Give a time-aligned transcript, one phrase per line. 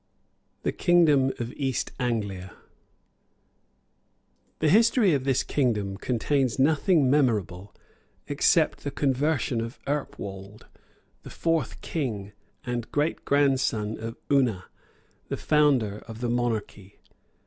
[0.63, 2.55] THE KINGDOM OF EAST ANGLIA
[4.57, 7.71] The history of this kingdom contains nothing memorable
[8.25, 10.63] except the conversion of Earpwold,
[11.21, 12.31] the fourth king,
[12.65, 14.65] and great grandson of Una,
[15.27, 16.97] the founder of the monarchy.